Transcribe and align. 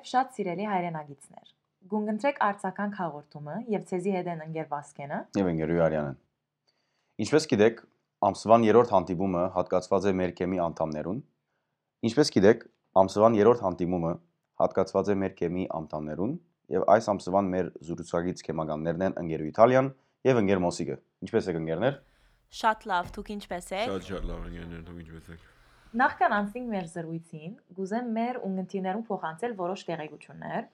Բարև 0.00 0.08
շատ 0.08 0.30
սիրելի 0.32 0.64
հայրենագիտներ։ 0.64 1.48
Գունգընտրեք 1.92 2.38
արձական 2.44 2.92
հաղորդումը 2.96 3.56
եւ 3.68 3.82
ցեզի 3.90 4.14
հետ 4.14 4.30
են 4.32 4.38
ընկեր 4.46 4.68
Վասկենը 4.70 5.18
եւ 5.36 5.50
ընկերուի 5.50 5.82
Արյանն։ 5.86 6.14
Ինչպես 7.24 7.46
գիտեք, 7.50 7.82
ամսվան 8.30 8.64
3-րդ 8.64 8.94
հանդիպումը 8.94 9.42
հատկացված 9.58 10.08
է 10.08 10.14
մեր 10.20 10.32
կեմի 10.40 10.62
անդամներուն։ 10.64 11.20
Ինչպես 12.08 12.32
գիտեք, 12.36 12.64
ամսվան 13.02 13.38
3-րդ 13.40 13.64
հանդիպումը 13.66 14.14
հատկացված 14.64 15.12
է 15.12 15.18
մեր 15.20 15.36
կեմի 15.40 15.68
անդամներուն 15.80 16.34
եւ 16.80 16.90
այս 16.96 17.12
ամսվան 17.12 17.54
մեր 17.60 17.72
զրուցակից 17.90 18.44
կեմականներն 18.48 19.06
են 19.10 19.20
ընկերու 19.20 19.52
Իտալիան 19.52 19.94
եւ 20.30 20.44
ընկեր 20.46 20.64
Մոսիկը։ 20.64 21.00
Ինչպես 21.28 21.52
եք 21.52 21.60
ընկերներ։ 21.60 22.02
Շատ 22.60 22.90
լավ, 22.94 23.14
դուք 23.20 23.32
ինչպես 23.36 23.72
եք։ 23.76 23.88
Շատ 23.90 24.12
շատ 24.14 24.30
լավ 24.32 24.46
ընկերներ, 24.48 24.84
դուք 24.88 25.02
ինչպես 25.04 25.34
եք։ 25.36 25.48
Նախքան 25.90 26.32
անցնենք 26.36 26.68
մեր 26.70 26.84
զրույցին, 26.90 27.54
գուզեմ 27.74 28.10
մեր 28.14 28.36
ունգընտիներուն 28.46 29.00
փոխանցել 29.08 29.54
որոշ 29.58 29.80
տեղեկություններ։ 29.88 30.68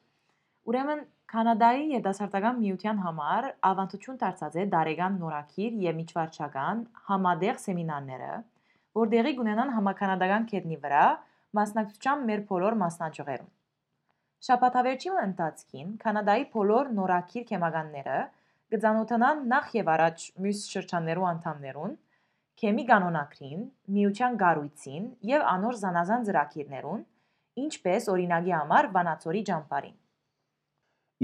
Ուրեմն 0.68 1.00
Կանադայի 1.32 1.86
երիտասարդական 1.92 2.58
միության 2.60 3.00
համար 3.04 3.48
ավանդություն 3.68 4.18
դարձած 4.20 4.58
է 4.60 4.66
Դարեգան 4.76 5.16
նորակիր 5.22 5.80
եւ 5.86 5.96
միջվարչական 6.02 6.84
համադեղ 7.08 7.62
սեմինարները, 7.64 8.30
որ 9.00 9.10
դեղի 9.16 9.34
կունենան 9.40 9.74
համականադական 9.78 10.48
կետնի 10.52 10.80
վրա 10.84 11.04
մասնակցությամբ 11.56 12.30
մեր 12.32 12.46
բոլոր 12.52 12.80
մասնաճյուղերում։ 12.84 13.52
Շաբաթավերջի 14.46 15.14
ընթացքին 15.24 15.94
Կանադայի 16.04 16.50
բոլոր 16.52 16.92
նորակիր 17.00 17.48
քեմականները 17.56 18.18
կծանոթանան 18.76 19.46
նախ 19.48 19.76
եւ 19.80 19.94
առաջ 19.96 20.32
մյուս 20.44 20.66
շրջաններու 20.76 21.30
անդամներուն 21.32 22.02
քեմի 22.60 22.84
կանոնակրին, 22.88 23.64
միության 23.92 24.36
գառույցին 24.40 25.06
եւ 25.28 25.42
անոր 25.50 25.78
զանազան 25.82 26.22
ծրագիրներուն, 26.28 27.00
ինչպես 27.66 28.06
օրինագի 28.12 28.54
համար 28.56 28.88
Վանացորի 28.94 29.42
ճամբարին։ 29.50 29.96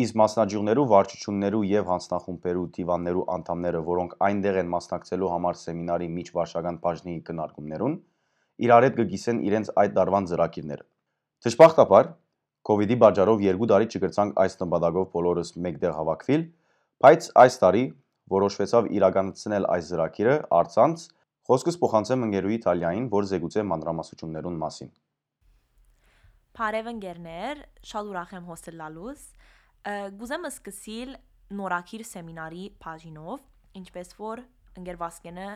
Իսկ 0.02 0.18
մասնաճյուղներու 0.22 0.84
վարչություններու 0.92 1.62
եւ 1.68 1.88
հանձնախումբերու 1.92 2.66
դիվաններու 2.76 3.24
անդամները, 3.36 3.80
որոնք 3.88 4.12
այնտեղ 4.28 4.58
են 4.62 4.70
մասնակցելու 4.72 5.30
համար 5.32 5.58
սեմինարի 5.62 6.08
միջվարշական 6.16 6.78
բաժնի 6.84 7.16
քննարկումներուն, 7.28 7.96
իրար 8.68 8.86
հետ 8.88 9.00
կգիսեն 9.00 9.42
իրենց 9.48 9.72
այդ 9.82 9.96
դարվան 9.96 10.28
ծրագիրները։ 10.32 10.86
Դժբախտաբար, 11.48 12.12
COVID-ի 12.72 12.96
պատճառով 13.02 13.40
երկու 13.42 13.68
տարի 13.72 13.88
չգրցանք 13.92 14.36
այս 14.42 14.60
նպատակով 14.62 15.08
բոլորս 15.16 15.48
մեկտեղ 15.66 15.96
հավաքվել, 15.96 16.44
բայց 17.02 17.28
այս 17.42 17.58
տարի 17.62 17.84
որոշվեցավ 18.32 18.92
իրականացնել 18.96 19.66
այս 19.76 19.88
ծրագիրը 19.92 20.36
արցանց 20.62 21.06
Խոսքս 21.42 21.76
փոխանցեմ 21.82 22.24
ընկերուի 22.28 22.56
Իտալիային, 22.60 23.06
որ 23.10 23.24
զեկուցե 23.26 23.62
մանրամասնություններուն 23.66 24.58
մասին։ 24.62 24.90
Բարև 26.54 26.90
ընկերներ, 26.92 27.62
շատ 27.90 28.10
ուրախ 28.12 28.34
եմ 28.36 28.46
հոստել 28.46 28.76
լալուս։ 28.78 29.24
Գուզեմ 30.20 30.46
սկսել 30.52 31.16
նորակիր 31.58 32.04
սեմինարի 32.12 32.62
բաժինով, 32.84 33.42
ինչպես 33.82 34.14
որ 34.22 34.44
ընկեր 34.78 35.00
Վասկենը 35.02 35.48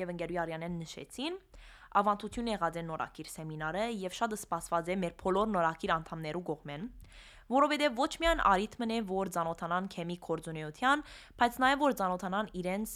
եւ 0.00 0.14
ընկերուի 0.14 0.40
Արյանեն 0.46 0.80
նշեցին, 0.80 1.36
ավանդություն 2.00 2.50
եղած 2.54 2.80
է 2.80 2.86
նորակիր 2.88 3.30
սեմինարը 3.36 3.84
եւ 3.92 4.16
շատ 4.16 4.36
սպասված 4.40 4.88
է 4.88 4.96
մեր 5.02 5.16
բոլոր 5.20 5.52
նորակիր 5.52 5.92
անդամներու 5.98 6.44
կողմեն 6.48 6.88
որովհետև 7.52 7.98
ոչ 7.98 8.12
միայն 8.22 8.40
արիթմն 8.48 8.92
է, 8.96 8.98
որ 9.12 9.30
ցանոթանան 9.34 9.88
քեմի 9.92 10.16
կորձունեության, 10.24 11.02
բայց 11.42 11.58
նաև 11.62 11.82
որ 11.82 11.96
ցանոթանան 12.00 12.50
իրենց 12.62 12.94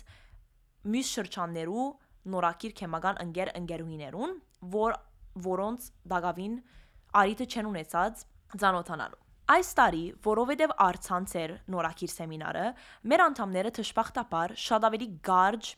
մյուս 0.87 1.11
շրջաններու 1.17 1.87
նորակիր 2.33 2.75
քեմական 2.81 3.21
ընկեր 3.27 3.53
ընկերուհիներուն, 3.61 4.35
որ 4.77 4.97
որոնց 5.47 5.89
դակավին 6.13 6.59
արիթը 7.23 7.47
չեն 7.47 7.71
ունեցած 7.71 8.23
ցանոթանալու։ 8.57 9.23
Այս 9.47 9.69
տարի, 9.79 10.05
որովհետև 10.27 10.73
արցանց 10.83 11.35
էր 11.39 11.53
նորակիր 11.71 12.11
սեմինարը, 12.11 12.65
մեր 13.11 13.23
անդամները 13.27 13.71
թշպախտաբար 13.77 14.55
շատ 14.59 14.87
ավելի 14.89 15.07
գարջ 15.29 15.69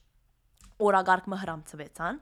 օրագարկ 0.88 1.28
մհրամցվեցան, 1.34 2.20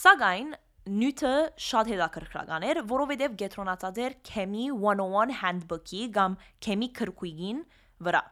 սակայն 0.00 0.54
նյութը 0.86 1.34
շատ 1.66 1.90
հետաքրքրական 1.92 2.66
էր, 2.70 2.80
որովհետև 2.86 3.36
գետրոնացած 3.42 4.00
էր 4.06 4.16
Chemi 4.30 4.66
101 4.70 5.36
Handbook-ի 5.42 6.02
կամ 6.14 6.36
Chemi 6.62 6.88
քրկույգին 6.96 7.62
վրա։ 8.06 8.22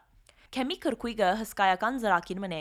Քեմի 0.54 0.76
քրկույգը 0.84 1.30
հսկայական 1.40 1.96
ծրագիր 2.04 2.40
մնե, 2.44 2.60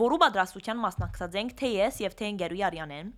որու 0.00 0.18
պատրաստության 0.22 0.78
մասնակցած 0.84 1.34
ենք 1.40 1.54
թե 1.60 1.70
ես 1.74 1.98
եւ 2.04 2.14
թե 2.20 2.30
Ընկերուի 2.34 2.62
Արյանեն, 2.68 3.10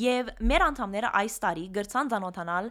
եւ 0.00 0.30
մեր 0.50 0.64
անդամները 0.70 1.10
այս 1.20 1.36
տարի 1.44 1.66
գրցան 1.76 2.10
ցանոթանալ 2.14 2.70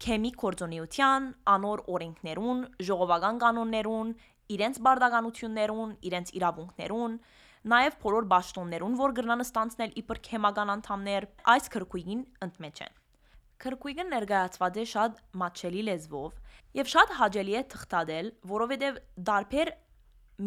քեմի 0.00 0.30
կորձոնիության, 0.40 1.26
անոր 1.54 1.82
օրենքներուն, 1.92 2.60
ժողովական 2.88 3.40
կանոններուն, 3.42 4.14
իրենց 4.54 4.80
բարդականություններուն, 4.86 5.92
իրենց 6.08 6.32
իրավունքներուն, 6.40 7.18
նաև 7.70 7.98
բոլոր 8.00 8.28
ճշտոններուն, 8.30 8.96
որ 9.00 9.14
գրնան 9.18 9.44
ստանցնել 9.44 9.92
իբր 10.00 10.20
քեմական 10.30 10.72
անդամներ, 10.74 11.26
այս 11.52 11.68
քրկույգին 11.74 12.22
ընդմեջ 12.46 12.80
են։ 12.86 12.96
Քրկույգը 13.60 14.04
ներկայացված 14.08 14.78
է 14.80 14.84
շատ 14.94 15.18
մատչելի 15.42 15.82
լեզվով 15.90 16.38
եւ 16.80 16.90
շատ 16.94 17.10
հաճելի 17.20 17.56
է 17.60 17.62
թղթադել, 17.74 18.30
որովհետեւ 18.54 19.00
դարբեր 19.28 19.72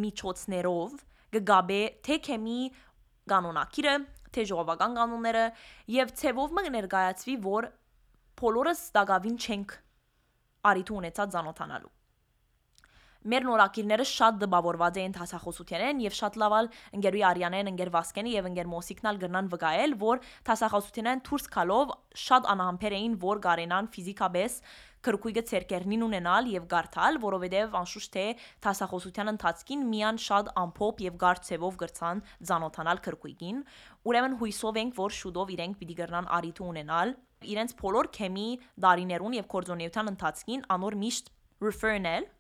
միջոցներով 0.04 1.00
կգաբե 1.34 1.82
թե 2.06 2.18
քեմի 2.28 2.60
կանոնակիրը, 3.34 3.96
թե 4.34 4.46
ժողովական 4.50 4.98
կանոնները 5.00 5.44
եւ 5.94 6.14
ցևով 6.20 6.56
մը 6.58 6.64
ներկայացվի, 6.78 7.36
որ 7.48 7.70
բոլորս 8.44 8.86
դակավին 8.98 9.38
չենք 9.44 9.76
արիթ 10.74 10.94
ունեցած 10.98 11.38
զանոթանալու 11.38 11.94
մեր 13.24 13.46
նորակիրները 13.48 14.06
շատ 14.10 14.40
դպավորված 14.44 15.00
էին 15.04 15.16
տասախոսությանեն 15.18 16.02
եւ 16.04 16.16
շատ 16.20 16.40
լավալ 16.44 16.70
ընկերուի 17.00 17.24
Արյանեն, 17.30 17.70
ընկեր 17.74 17.92
Վասկենի 17.94 18.34
եւ 18.34 18.50
ընկեր 18.52 18.72
Մոսիկնալ 18.74 19.20
գրնան 19.24 19.52
վկայել, 19.54 19.94
որ 20.04 20.24
տասախոսությանեն 20.50 21.24
դուրս 21.28 21.46
գալով 21.54 21.94
շատ 22.24 22.50
անհամբեր 22.54 22.98
էին, 23.00 23.16
որ 23.24 23.44
գարենան 23.48 23.90
ֆիզիկաբես 23.94 24.58
քրկույգը 25.04 25.42
ցերկերնին 25.50 26.04
ունենալ 26.06 26.46
եւ 26.48 26.68
գարթալ, 26.72 27.18
որովհետեւ 27.24 27.74
անշուշտ 27.76 28.12
թե 28.14 28.24
տասախոսության 28.64 29.32
ընթացքին 29.34 29.82
միան 29.90 30.20
շատ 30.24 30.52
ամփոփ 30.62 31.02
եւ 31.04 31.18
գարցեվով 31.24 31.80
գրցան 31.82 32.22
ցանոթանալ 32.52 33.02
քրկույգին։ 33.08 33.60
Ուրեմն 34.08 34.38
հույսով 34.40 34.80
ենք, 34.84 34.96
որ 35.04 35.18
շուտով 35.20 35.52
իրենք 35.58 35.82
պիտի 35.84 35.98
գրնան 36.00 36.30
արիթ 36.40 36.64
ունենալ 36.64 37.14
իրենց 37.44 37.76
բոլոր 37.84 38.10
քեմի 38.16 38.48
դարիներուն 38.88 39.38
եւ 39.42 39.50
կորձոնիության 39.54 40.12
ընթացքին 40.14 40.66
անոր 40.78 40.98
միշտ 41.04 41.32
refer-նել 41.68 42.32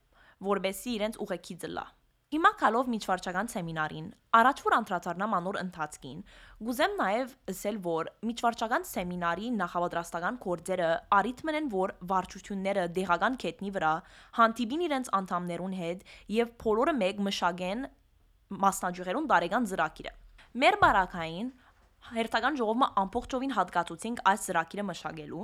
որբեսի 0.51 0.95
իրենց 0.99 1.19
ուղեկի 1.23 1.59
ձլա։ 1.65 1.85
Հիմա 2.33 2.49
գալով 2.57 2.87
միջվարչական 2.89 3.49
սեմինարին, 3.51 4.05
առաջվոր 4.33 4.73
անդրադառնամ 4.79 5.33
անոր 5.37 5.57
ընթացքին։ 5.59 6.23
Գուզեմ 6.65 6.95
նաև 7.01 7.35
ասել, 7.53 7.77
որ 7.85 8.09
միջվարչական 8.29 8.87
սեմինարի 8.89 9.51
նախապատրաստական 9.59 10.39
կորձերը 10.45 10.87
առիթմն 11.19 11.59
են, 11.59 11.69
որ 11.75 11.93
վարչությունները 12.09 12.87
դեղական 12.97 13.37
կետնի 13.45 13.73
վրա 13.77 13.93
հանդիպին 14.39 14.85
իրենց 14.89 15.13
անդամներուն 15.21 15.77
հետ 15.83 16.03
եւ 16.39 16.53
բոլորը 16.65 16.97
մեկ 17.03 17.23
մշակեն 17.29 17.87
մասնաճյուղերուն 18.65 19.29
տարեկան 19.33 19.69
ծրագիրը։ 19.73 20.17
Մեր 20.63 20.81
բարակային 20.81 21.57
հերթական 22.13 22.57
ժողովը 22.59 22.87
ամբողջովին 22.99 23.53
հատկացուցինք 23.61 24.25
այս 24.33 24.47
ծրագիրը 24.49 24.83
մշակելու 24.89 25.43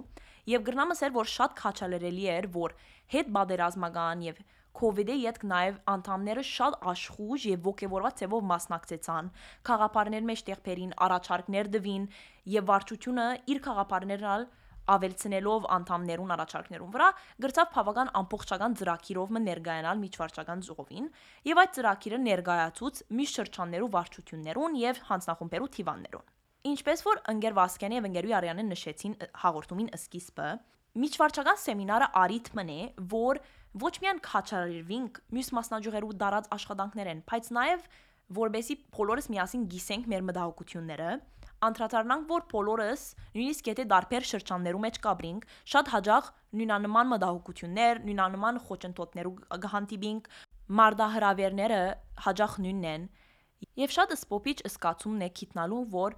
եւ 0.50 0.64
գրնամս 0.70 1.02
էր 1.06 1.14
որ 1.16 1.30
շատ 1.34 1.54
քաչալերելի 1.60 2.26
էր 2.34 2.48
որ 2.58 2.74
հետ 3.14 3.30
բادرազմական 3.38 4.26
եւ 4.26 4.42
և 4.42 4.58
COVID-ի 4.80 5.18
յետք 5.24 5.44
նաև 5.52 5.80
անդամները 5.94 6.44
շատ 6.50 6.78
աշխուժ 6.92 7.46
եւ 7.50 7.68
ողջևորված 7.70 8.22
ձևով 8.22 8.48
մասնակցեցան 8.52 9.30
խաղապարներ 9.70 10.24
մեջ 10.30 10.44
տեղերին 10.50 10.96
առաջարկներ 11.08 11.70
դվին 11.76 12.08
եւ 12.56 12.70
վարչությունը 12.70 13.28
իր 13.54 13.62
խաղապարներն 13.68 14.48
ավելցնելով 14.90 15.68
անդամներուն 15.76 16.34
առաջարկներուն 16.34 16.94
վրա 16.96 17.10
գրծավ 17.46 17.70
բավական 17.76 18.10
ամբողջական 18.24 18.78
ծրագիրով 18.80 19.36
մը 19.36 19.44
ներկայանալ 19.46 20.02
միջվարչական 20.06 20.66
ժողովին 20.70 21.12
եւ 21.52 21.62
այդ 21.66 21.78
ծրագիրը 21.78 22.20
ներկայացուց 22.26 23.04
մի 23.20 23.30
շրջաններու 23.36 23.94
վարչություններուն 24.00 24.82
եւ 24.88 25.06
հանձնախումբերու 25.12 25.72
թիվաններուն 25.78 26.28
Ինչպես 26.68 27.02
որ 27.06 27.20
ընկեր 27.32 27.54
Վասկյանի 27.56 27.96
եւ 27.96 28.06
ընկերուի 28.10 28.34
Արյանեն 28.36 28.72
նշեցին 28.74 29.14
հաղորդումին 29.44 29.94
սկիզբը, 29.96 30.48
միջվարչական 31.00 31.60
սեմինարը 31.62 32.10
արիթմն 32.20 32.72
է, 32.74 32.80
որ 33.14 33.40
ոչ 33.78 33.92
միայն 34.02 34.20
քաչարիրվինք 34.26 35.18
մյուս 35.36 35.50
մասնաճյուղերու 35.54 36.14
դարած 36.20 36.48
աշխատանքներ 36.56 37.10
են, 37.12 37.20
բայց 37.30 37.50
նաև 37.54 37.84
որբեսի 38.40 38.76
բոլորս 38.96 39.28
միասին 39.34 39.68
գիսենք 39.70 40.08
մեր 40.10 40.24
մտահոգությունները, 40.30 41.10
անդրադառնանք, 41.70 42.26
որ 42.30 42.44
բոլորս 42.54 43.04
նույնիսկ 43.36 43.70
եթե 43.70 43.86
դարբեր 43.94 44.28
շրջաններու 44.30 44.82
մեջ 44.86 45.00
կապրինք, 45.06 45.48
շատ 45.74 45.92
հաջող 45.94 46.30
նույնանման 46.60 47.10
մտահոգություններ, 47.14 48.02
նույնանման 48.10 48.60
խոչընդոտներու 48.70 49.34
գհանտիբինք, 49.66 50.30
մարդահրավերները 50.80 51.82
հաջող 52.26 52.56
նույնն 52.64 52.90
են, 52.94 53.08
եւ 53.82 53.96
շատ 53.98 54.16
սպոպիչ 54.16 54.58
սկացումն 54.70 55.26
է 55.26 55.30
գիտնալու, 55.40 55.84
որ 55.94 56.18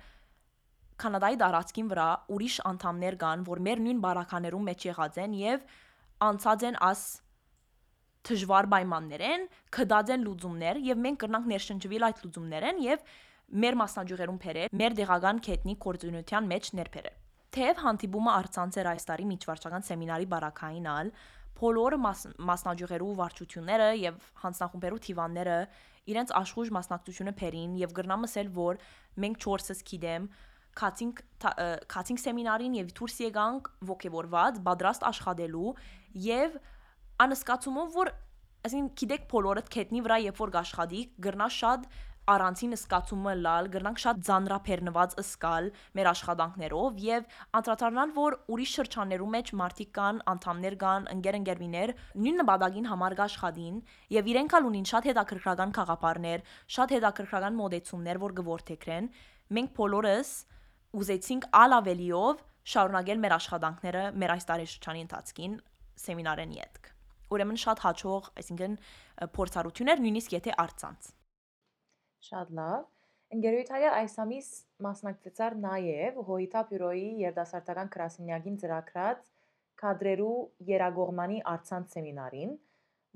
Կանադայի 1.02 1.38
դարածքին 1.42 1.88
վրա 1.90 2.08
ուրիշ 2.36 2.56
անդամներ 2.70 3.16
կան, 3.22 3.46
որ 3.48 3.62
մեր 3.66 3.80
նույն 3.82 4.02
բարականերում 4.04 4.68
մեջ 4.70 4.84
եղած 4.92 5.16
են 5.24 5.32
եւ 5.40 5.64
անցած 6.28 6.66
են 6.70 6.78
աս 6.86 7.02
դժվար 8.28 8.68
պայմաններեն, 8.72 9.44
կդած 9.76 10.14
են 10.16 10.26
լուծումներ 10.28 10.80
եւ 10.92 11.02
մենք 11.06 11.20
կրնանք 11.22 11.52
ներշնչվել 11.52 12.06
այդ 12.08 12.24
լուծումներեն 12.26 12.82
եւ 12.86 13.06
մեր 13.52 13.78
մասնաճյուղերում 13.82 14.40
փերել, 14.42 14.74
մեր 14.82 14.96
դեղական 15.02 15.40
քետնի 15.48 15.76
կորձունության 15.86 16.50
մեջ 16.52 16.70
ներփերել։ 16.82 17.18
Թեև 17.52 17.80
հանդիպումը 17.84 18.32
արցանց 18.32 18.78
էր 18.80 18.90
այս 18.92 19.08
տարի 19.10 19.26
միջվարչական 19.32 19.86
սեմինարի 19.90 20.28
բարակային 20.32 20.86
ալ, 20.92 21.10
բոլոր 21.62 21.96
մաս, 22.02 22.22
մասնաճյուղերու 22.48 23.16
վարչությունները 23.20 23.90
եւ 24.02 24.22
հանձնախումբերու 24.44 25.02
թիվանները 25.08 25.58
իրենց 26.12 26.32
աշխուժ 26.40 26.72
մասնակցությունը 26.78 27.34
փերին 27.42 27.76
եւ 27.82 27.94
գրնամսել 28.00 28.48
որ 28.56 28.80
մենք 29.22 29.44
4-ս 29.46 29.84
գիտեմ 29.92 30.30
քացինք 30.82 31.22
քացինք 31.92 32.22
սեմինարին 32.24 32.78
եւ 32.80 32.92
դուրս 32.98 33.18
եկանք 33.28 33.70
ողջորված 33.92 34.62
պատրաստ 34.68 35.06
աշխատելու 35.12 35.74
եւ 36.26 36.56
անսկացումով 37.26 37.98
որ 37.98 38.14
ասին 38.68 38.88
գիտեք 39.02 39.28
բոլորը 39.32 39.66
քետնի 39.74 40.02
վրա 40.06 40.18
երբ 40.28 40.40
որ 40.42 40.54
գաշխատի 40.56 41.02
գրնա 41.26 41.48
շատ 41.58 41.86
առանցին 42.32 42.76
սկացումը 42.78 43.32
լալ, 43.42 43.68
գրնանք 43.74 44.02
շատ 44.02 44.20
ձանրափերնված 44.28 45.16
ըսկալ 45.22 45.70
մեր 45.98 46.10
աշխատանքներով 46.12 47.00
եւ 47.02 47.26
անդրադառնալ, 47.60 48.14
որ 48.18 48.38
ուրիշ 48.54 48.74
շրջաններում 48.78 49.34
մեջ 49.36 49.52
մարդիկ 49.62 49.92
կան, 49.98 50.22
անդամներ 50.34 50.78
կան, 50.84 51.10
ընկեր-ընկերուիներ, 51.16 51.94
նույն 52.22 52.40
նպատակին 52.42 52.90
համար 52.92 53.18
աշխատին 53.26 53.82
եւ 54.18 54.32
իրենք 54.34 54.56
ալ 54.60 54.70
ունին 54.70 54.88
շատ 54.92 55.10
հետաքրքրական 55.12 55.76
խաղապարներ, 55.80 56.46
շատ 56.78 56.96
հետաքրքրական 56.98 57.60
մոդեցումներ, 57.62 58.22
որ 58.22 58.38
գորթեքրեն։ 58.42 59.12
Մենք 59.58 59.76
բոլորս 59.82 60.32
ուզեցինք 61.02 61.52
ալ 61.58 61.78
ավելիով 61.82 62.48
շարունակել 62.72 63.22
մեր 63.26 63.38
աշխատանքները 63.42 64.08
մեր 64.22 64.36
այս 64.38 64.50
տարեշրջանի 64.54 65.06
ընթացքին 65.08 65.60
սեմինարեն 66.06 66.58
յետք։ 66.62 66.91
Ուրեմն 67.32 67.60
շատ 67.64 67.84
հաջող, 67.86 68.32
այսինքն 68.42 68.78
փորձառություններ 69.38 70.02
նույնիսկ 70.06 70.36
եթե 70.38 70.56
արցանց։ 70.66 71.12
Շատ 72.32 72.52
լավ։ 72.62 72.82
Ընկերոյթարի 73.32 73.88
այս 73.96 74.16
ամիս 74.22 74.48
մասնակցեցար 74.86 75.54
նաև 75.66 76.18
Հոյիթա 76.28 76.64
բյուրոյի 76.72 77.06
երդասարտական 77.22 77.92
գրասենյակին 77.94 78.58
ծրագրած 78.64 79.30
կադրերու 79.82 80.36
երագողմանի 80.72 81.40
արցանց 81.52 81.96
սեմինարին, 81.96 82.52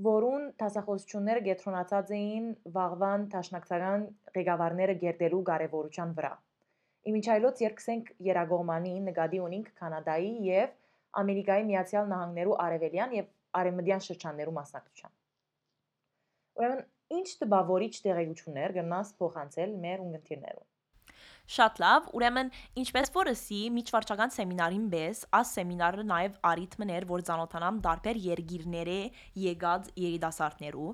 որուն 0.08 0.48
դասախոսությունները 0.62 1.44
գետրոնացած 1.50 2.14
էին 2.16 2.48
վաղվան 2.78 3.28
տաշնակցական 3.36 4.08
ղեկավարները 4.38 4.96
գերտելու 5.04 5.44
կարևորության 5.52 6.16
վրա։ 6.18 6.32
Իմիջայլոց 7.12 7.62
երկսենք 7.66 8.10
երագողմանի 8.32 8.94
նկատի 9.12 9.42
ունինք 9.46 9.68
Կանադայի 9.84 10.32
եւ 10.48 10.74
Ամերիկայի 11.22 11.68
Միացյալ 11.70 12.08
Նահանգներու 12.12 12.56
արևելյան 12.66 13.14
եւ 13.20 13.28
արևմտյան 13.62 14.06
շրջաններու 14.10 14.56
մասնակցության։ 14.60 15.18
Ուրեմն 16.56 16.86
ինչ 17.20 17.28
տպավորիչ 17.42 17.94
տեղեկություններ 18.06 18.78
գնաս 18.80 19.12
փոխանցել 19.20 19.76
մեր 19.86 20.06
ունգընտիրներուն։ 20.06 20.72
Շատ 21.46 21.80
լավ, 21.82 22.06
ուրեմն 22.18 22.48
ինչպես 22.82 23.12
որսի 23.14 23.58
միջվարչական 23.76 24.32
սեմինարին 24.34 24.86
բես, 24.90 25.20
աս 25.38 25.52
սեմինարը 25.58 26.06
նաև 26.10 26.38
արիթմներ, 26.50 27.06
որ 27.12 27.24
ցանոթանամ 27.28 27.82
դարբեր 27.86 28.20
երգիրները 28.24 28.96
եկած 29.44 29.92
երիտասարդներու 30.02 30.88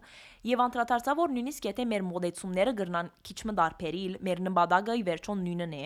եւ 0.51 0.63
անդրադարձա 0.65 1.15
որ 1.21 1.33
նույնիսկ 1.37 1.69
եթե 1.71 1.85
մեր 1.93 2.05
մոդեցումները 2.09 2.73
գրնան 2.81 3.11
քիչ 3.29 3.37
մը 3.47 3.55
դարբերիլ, 3.61 4.17
մեր 4.27 4.43
նպատակը 4.49 4.97
ի 4.99 5.05
վերջո 5.07 5.37
նույնն 5.45 5.77
է։ 5.79 5.85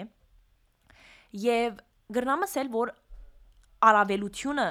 Եվ 1.46 1.80
գրնամասել 2.18 2.74
որ 2.74 2.94
արավելությունը 3.86 4.68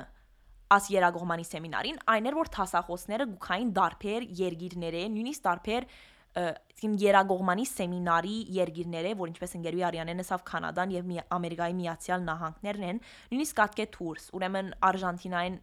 աս 0.74 0.90
երագողմանի 0.94 1.46
սեմինարին 1.50 2.00
այն 2.14 2.28
էր 2.30 2.36
որ 2.40 2.50
տասախոսները 2.58 3.28
գուքային 3.34 3.70
դարբեր 3.78 4.26
երգիրները 4.44 5.06
նույնիսկ 5.14 5.46
դարբեր 5.48 5.88
իմ 6.34 6.94
երագողմանի 6.98 7.64
սեմինարի 7.70 8.38
երգիրները, 8.56 9.10
որ 9.20 9.30
ինչպես 9.30 9.52
ընկերուի 9.58 9.84
Արիանեն 9.86 10.22
ասավ 10.24 10.42
Կանադան 10.48 10.94
եւ 10.94 11.12
Ամերիկայի 11.36 11.76
Միացյալ 11.78 12.24
Նահանգներն 12.26 12.86
են, 12.88 12.98
նույնիսկ 13.30 13.58
կատկե 13.60 13.86
տուրս, 13.94 14.26
ուրեմն 14.34 14.72
Արժանտինային 14.88 15.58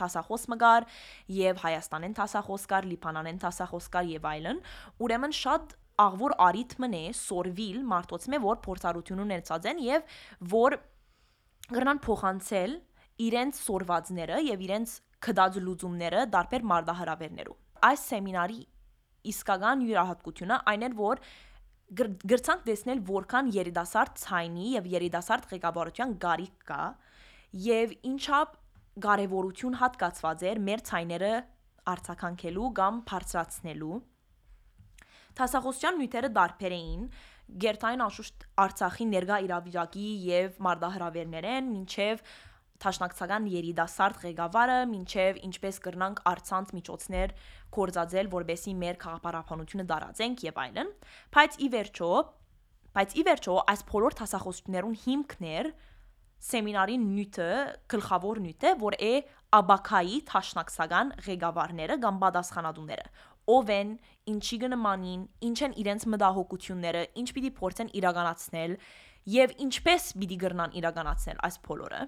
տասախոս 0.00 0.48
մգար 0.54 0.88
եւ 1.36 1.60
Հայաստանեն 1.66 2.16
տասախոս 2.16 2.66
կար, 2.72 2.88
Լիբանանեն 2.96 3.40
տասախոս 3.44 3.88
կար 3.92 4.10
եւ 4.16 4.28
այլն, 4.32 4.62
ուրեմն 5.04 5.36
շատ 5.36 5.76
աղվոր 6.06 6.36
արիթմն 6.46 6.96
է 6.96 7.04
սորվիլ 7.20 7.78
մարտոցմե 7.92 8.40
որ 8.46 8.58
փորձառություն 8.64 9.22
ունեցած 9.26 9.68
են 9.72 9.78
եւ 9.84 10.18
որ 10.56 10.76
գրնան 11.76 12.00
փոխանցել 12.04 12.74
իրենց 13.26 13.58
սորվածները 13.64 14.38
եւ 14.46 14.64
իրենց 14.66 14.94
կդած 15.26 15.58
լուծումները 15.66 16.22
դարբեր 16.34 16.64
մարդահրավերներու։ 16.72 17.56
Այս 17.86 18.02
սեմինարի 18.10 18.58
իսկական 19.32 19.84
յուրահատկությունը 19.86 20.58
այն 20.72 20.86
էր, 20.86 20.96
որ 21.00 21.22
գրցանք 22.32 22.66
տեսնել 22.66 23.00
որքան 23.06 23.50
երիտասարդ 23.56 24.20
ցայնի 24.22 24.66
եւ 24.74 24.88
երիտասարդ 24.96 25.48
ղեկավարության 25.52 26.14
գարիք 26.26 26.66
կա 26.70 26.82
եւ 27.66 27.94
ինչապ 28.10 28.56
կարևորություն 29.06 29.78
հատկացված 29.82 30.44
էր 30.50 30.60
մեր 30.66 30.82
ցայները 30.90 31.32
արձականքելու 31.94 32.68
կամ 32.80 33.00
բարձրացնելու 33.10 33.96
Տասախոսյան 35.36 35.98
նյութերը 36.00 36.28
դարբեր 36.36 36.74
էին 36.76 37.00
Գերտային 37.62 38.02
անշուշտ 38.02 38.44
Արցախի 38.62 39.06
ներգա 39.10 39.36
իրավիճակի 39.46 40.06
եւ 40.26 40.56
մարդահրավերներեն, 40.66 41.68
ինչեւ 41.76 42.22
Թաշնակցական 42.82 43.46
երիտասարդ 43.52 44.18
ղեկավարը, 44.26 44.78
ինչև 44.96 45.40
ինչպես 45.48 45.78
կրնանք 45.86 46.22
արցանց 46.30 46.72
միջոցներ 46.76 47.34
կորզածել, 47.76 48.30
որբեսի 48.36 48.74
մեր 48.82 48.98
քաղաքապարապանությունը 49.04 49.86
դարածենք 49.92 50.44
եւ 50.46 50.60
այլն, 50.66 50.90
բայց 51.36 51.56
ի 51.56 51.68
վերջո, 51.76 52.10
բայց 52.96 53.16
ի 53.16 53.24
վերջո 53.30 53.56
այս 53.72 53.86
բոլոր 53.92 54.18
հասախոսություններուն 54.20 54.98
հիմքներ 55.06 55.70
սեմինարի 56.46 56.96
նյութը, 57.00 57.48
գլխավոր 57.92 58.40
նյութը, 58.44 58.72
որ 58.82 58.96
է 59.00 59.12
աբակայի 59.56 60.18
թաշնակցական 60.28 61.12
ղեկավարները 61.26 61.96
կամ 62.02 62.20
պատասխանատուները 62.22 63.06
ով 63.46 63.70
են, 63.70 63.90
ինչի 64.32 64.56
գնմանին, 64.64 65.20
ինչ 65.48 65.58
են 65.66 65.74
իրենց 65.82 66.06
մտահոգությունները, 66.12 67.02
ինչ 67.22 67.28
պիտի 67.36 67.50
փորձեն 67.60 67.92
իրականացնել 68.00 68.72
եւ 69.36 69.52
ինչպես 69.66 70.08
պիտի 70.22 70.38
գրնան 70.42 70.74
իրականացնել 70.80 71.42
այս 71.46 71.58
բոլորը 71.66 72.00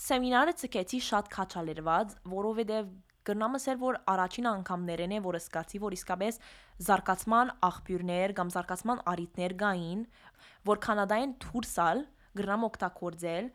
սեմինարը 0.00 0.52
ցկեցի 0.60 0.98
շատ 1.06 1.30
քաչալերված, 1.34 2.12
որովհետև 2.32 2.92
գրնամս 3.28 3.66
էր 3.70 3.80
որ 3.80 3.98
առաջին 4.10 4.46
անգամներն 4.50 5.12
է 5.16 5.18
որ 5.26 5.36
սկացի 5.40 5.80
որ 5.82 5.96
իսկապես 5.96 6.38
զարգացման 6.86 7.50
աղբյուրներ 7.68 8.34
կամ 8.38 8.52
զարգացման 8.54 9.02
արիտներ 9.12 9.54
գային 9.60 10.04
որ 10.70 10.80
կանադային 10.86 11.34
դուրսալ 11.44 12.02
գրնամ 12.40 12.64
օգտագործել 12.70 13.50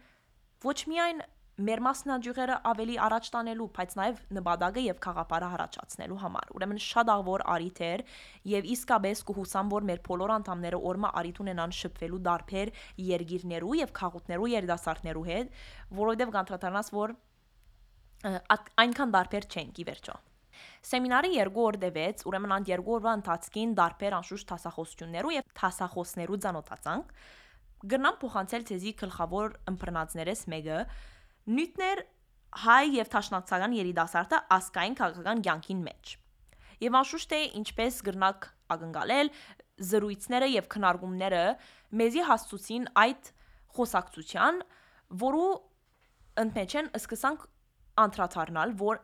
ոչ 0.66 0.78
միայն 0.92 1.24
մեր 1.56 1.80
մասնաճյուղերը 1.86 2.56
ավելի 2.68 2.96
առաջ 3.06 3.28
տանելու, 3.32 3.66
բայց 3.78 3.94
նաև 3.96 4.18
նպատակը 4.36 4.82
եւ 4.86 4.98
խաղապարը 5.06 5.50
հարաճացնելու 5.54 6.18
համար։ 6.20 6.50
Ուրեմն 6.58 6.82
շատ 6.84 7.12
աղվոր 7.14 7.44
արիթ 7.54 7.80
էր 7.88 8.04
եւ 8.52 8.68
իսկապես 8.76 9.22
կհուսամ, 9.30 9.72
որ 9.72 9.88
մեր 9.88 10.02
բոլոր 10.10 10.34
անդամները 10.36 10.82
օրմա 10.92 11.12
արիթ 11.22 11.40
ունենան 11.46 11.76
շփվելու 11.80 12.22
դարբեր 12.28 12.74
երգիրներու 13.08 13.80
եւ 13.80 13.96
խաղութներու 13.96 14.52
երդասարտներու 14.52 15.26
հետ, 15.32 15.56
որովհետեւ 15.96 16.36
կանտրատարնաս 16.36 16.92
որ 16.96 17.16
այնքան 18.84 19.16
դարբեր 19.16 19.50
չենք 19.56 19.80
ի 19.80 19.88
վերջո։ 19.96 20.20
Սեմինարը 20.88 21.30
երկու 21.36 21.64
օր 21.66 21.78
դեվեց, 21.82 22.22
ուրեմն 22.30 22.54
անդ 22.56 22.70
երկու 22.72 22.94
օրվա 22.96 23.14
ընթացքին 23.20 23.74
դարբեր 23.80 24.16
անշուշտ 24.20 24.48
տասախոսություններու 24.52 25.34
եւ 25.36 25.50
տասախոսներու 25.60 26.40
ցանոթացանք։ 26.46 27.12
Գնամ 27.92 28.16
փոխանցել 28.22 28.64
ցեզի 28.70 28.94
գլխավոր 29.02 29.58
ըմբռնածներես 29.72 30.46
մեկը, 30.56 30.80
նյութներ 31.46 32.02
հայ 32.66 32.84
եւ 32.96 33.10
թաշնացական 33.14 33.75
երիտասարդը 33.75 34.40
ասկային 34.56 34.96
քաղաքական 35.00 35.44
ցանկին 35.46 35.82
մեջ։ 35.86 36.14
Եվ 36.86 36.98
անշուշտ 37.00 37.36
է 37.36 37.42
ինչպես 37.60 38.00
գրնակ 38.08 38.48
ակնկալել 38.75 39.32
զրույցները 39.90 40.48
եւ 40.56 40.70
քննարկումները 40.75 41.44
մեզի 42.02 42.24
հասցուցին 42.30 42.88
այդ 43.04 43.32
խոսակցության, 43.75 44.62
որու 45.25 45.50
ընդմեջեն 46.46 46.92
սկսանք 47.00 47.48
անդրադառնալ, 48.06 48.75
որ 48.80 49.02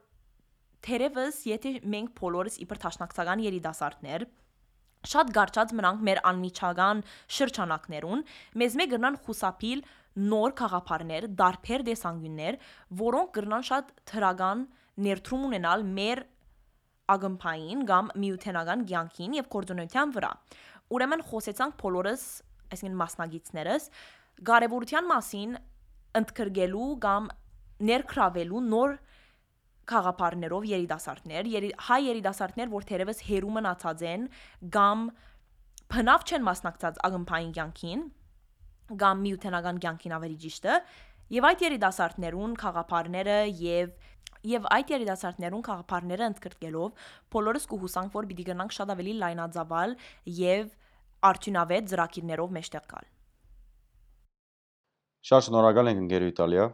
թերևս 0.85 1.41
եթե 1.51 1.73
մենք 1.93 2.13
բոլորս 2.17 2.57
իբր 2.65 2.81
թաշնակցական 2.85 3.43
երիտասարդներ 3.45 4.25
շատ 5.11 5.31
գարչած 5.33 5.71
մնանք 5.77 6.01
մեր 6.07 6.19
անմիջական 6.29 6.99
շրջանակներուն, 7.35 8.23
մեզ 8.61 8.75
մեկ 8.81 8.91
գրնան 8.91 9.17
խուսափիլ 9.25 9.81
նոր 10.19 10.53
խաղապարներ, 10.59 11.27
դարբեր 11.39 11.83
դեսանգյուններ, 11.87 12.57
որոնք 13.01 13.33
կրնան 13.37 13.65
շատ 13.69 13.91
թրական 14.11 14.63
ներդրում 15.05 15.45
ունենալ 15.47 15.85
մեր 15.87 16.23
ագմփային 17.11 17.85
կամ 17.87 18.11
միութենական 18.23 18.83
ցանկին 18.91 19.37
եւ 19.39 19.47
կորձունության 19.55 20.13
վրա։ 20.15 20.31
Ուրեմն 20.91 21.23
խոսեցանք 21.31 21.77
բոլորս, 21.81 22.25
այսինքն 22.75 22.99
մասնագետներս, 23.01 23.87
կարևորության 24.51 25.09
մասին 25.11 25.57
ընդգրկելու 26.21 26.87
կամ 27.05 27.27
ներքրավելու 27.91 28.61
նոր 28.67 28.95
խաղապարներով 29.91 30.65
երիտասարդներ, 30.71 31.49
երի, 31.57 31.69
հայ 31.87 31.99
երիտասարդներ, 32.05 32.71
որ 32.71 32.87
թերևս 32.91 33.21
հերու 33.27 33.53
մնացած 33.57 34.03
են 34.11 34.27
կամ 34.75 35.05
բնավ 35.91 36.25
չեն 36.27 36.45
մասնակցած 36.47 36.99
ակմփային 37.07 37.55
կյանքին 37.57 38.03
կամ 39.01 39.25
միութենական 39.25 39.81
կյանքին 39.85 40.15
ավելի 40.17 40.37
ճիշտը 40.45 40.77
եւ 41.31 41.47
այդ 41.51 41.65
երիտասարդներուն 41.67 42.55
խաղապարները 42.61 43.37
եւ 43.61 43.93
Եվ 44.41 44.63
այդ 44.73 44.91
երիտասարդներուն 44.95 45.63
խաղապարները 45.67 46.27
ընդգրկելով 46.31 47.01
բոլորս 47.33 47.67
կհուսանք, 47.69 48.13
որ 48.15 48.27
պիտի 48.31 48.45
գնանք 48.47 48.73
շատ 48.73 48.93
ավելի 48.93 49.11
լայնածավալ 49.21 49.93
եւ 50.37 50.71
արդյունավետ 51.29 51.91
ծրագիրներով 51.91 52.55
մեջտեղ 52.57 52.87
գալ։ 52.93 53.05
Շատ 55.29 55.45
շնորհակալ 55.45 55.91
ենք 55.91 56.01
ընկեր 56.01 56.25
Իտալիա։ 56.31 56.65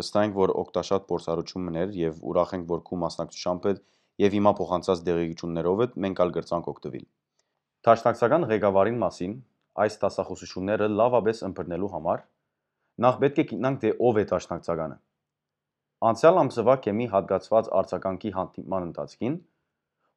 Վստահ 0.00 0.24
ենք, 0.24 0.36
որ 0.40 0.52
օգտաշատ 0.64 1.06
փորձառություն 1.10 1.64
մներ 1.68 1.94
եւ 2.00 2.24
ուրախ 2.30 2.54
ենք, 2.56 2.66
որ 2.70 2.82
քու 2.88 2.98
մասնակցությամբ 3.04 3.68
հետ 3.68 3.84
եւ 4.24 4.36
հիմա 4.38 4.52
փոխանցած 4.60 5.02
դեղեցություններով 5.10 5.82
հետ 5.84 5.96
մենք 6.04 6.22
ալ 6.24 6.32
գրծանք 6.40 6.70
օգտվել։ 6.72 7.04
Տաշնակցական 7.84 8.46
ղեկավարին 8.54 9.00
մասին 9.04 9.36
այս 9.84 9.96
տասախոսությունները 10.02 10.88
լավաբես 11.00 11.44
ըմբռնելու 11.50 11.92
համար 11.94 12.24
նախ 13.06 13.20
պետք 13.22 13.38
է 13.40 13.44
գիտնանք 13.50 13.80
թե 13.84 13.92
ով 14.10 14.20
է 14.20 14.24
տաշնակցականը։ 14.30 14.96
Անցյալ 16.10 16.40
ամսվա 16.40 16.74
կեմի 16.84 17.06
հատկացված 17.14 17.70
արձագանքի 17.80 18.30
հանդիպման 18.36 18.86
ընթացքին 18.90 19.34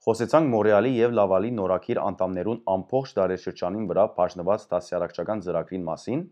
խոսեցանք 0.03 0.49
Մորեալի 0.51 0.91
եւ 0.99 1.13
Լավալի 1.15 1.49
նորակիր 1.57 1.99
անդամներուն 2.03 2.57
ամբողջ 2.73 3.11
դարաշրջանին 3.19 3.85
վրա 3.91 4.03
բաժնված 4.17 4.65
դասյարակչական 4.73 5.43
ծրագրին 5.45 5.85
մասին 5.87 6.23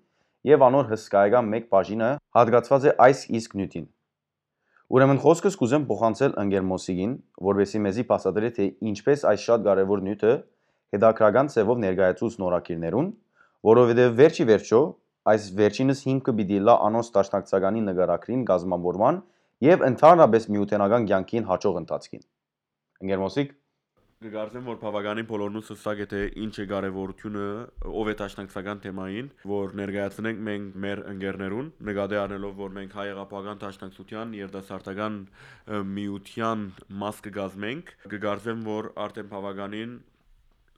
եւ 0.51 0.66
անոր 0.68 0.90
հսկայական 0.92 1.51
մեկ 1.54 1.68
բաժինը 1.72 2.10
հատկացված 2.38 2.88
է 2.92 2.94
այս 3.06 3.22
իսկ 3.40 3.56
նյութին։ 3.62 3.86
Ուրեմն 4.92 5.22
խոսքս 5.24 5.56
կուզեմ 5.62 5.84
փոխանցել 5.88 6.34
ընկեր 6.42 6.66
Մոսիգին, 6.68 7.13
որովհետեւ 7.48 7.84
մեզի 7.86 8.04
բացատրի 8.12 8.50
թե 8.58 8.66
ինչպես 8.92 9.24
այս 9.32 9.46
շատ 9.48 9.63
կարևոր 9.68 10.04
նյութը 10.08 10.34
հետաքրական 10.95 11.51
ծևով 11.55 11.81
ներկայացուց 11.86 12.38
նորակիրներուն, 12.41 13.07
որովհետեւ 13.71 14.19
վերջի 14.21 14.48
վերջո 14.51 14.81
այս 15.31 15.48
վերջինս 15.62 16.03
հիմքը 16.10 16.36
պիտի 16.41 16.60
լա 16.67 16.75
անոնց 16.89 17.10
տաշնակցականի 17.15 17.81
նկարակրին 17.88 18.45
գազամավորման 18.51 19.24
եւ 19.71 19.88
ընդհանրապես 19.91 20.48
միութենական 20.55 21.10
կյանքին 21.12 21.50
հաջող 21.51 21.81
ընթացքին։ 21.86 22.24
Ընկեր 23.01 23.21
Մոսիկ 23.21 23.57
Կգարձեմ, 24.21 24.67
որ 24.69 24.75
բավականին 24.77 25.25
բոլորնուս 25.31 25.69
հստակ 25.71 26.01
է 26.03 26.05
թե 26.12 26.17
ինչ 26.45 26.51
է 26.62 26.65
կարևորությունը 26.69 27.45
ով 27.89 28.10
է 28.12 28.13
տաշնակցական 28.19 28.81
թեմային, 28.83 29.31
որ 29.50 29.74
ներկայացնենք 29.79 30.43
մենք 30.48 30.75
մեր 30.83 31.01
ընկերներուն, 31.13 31.71
նկատի 31.89 32.19
առնելով, 32.21 32.53
որ 32.62 32.75
մենք 32.75 32.93
հայ 33.00 33.05
եղապական 33.07 33.63
տաշնակցության 33.65 34.36
երդասարտական 34.38 35.17
միության 35.98 36.67
մաս 37.01 37.25
կգազմենք, 37.25 37.91
կգարձեմ, 38.13 38.62
որ 38.69 38.91
արդեն 39.07 39.33
բավականին 39.33 39.98